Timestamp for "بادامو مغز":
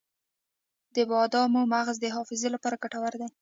1.11-1.97